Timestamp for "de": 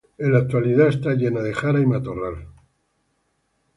1.43-1.53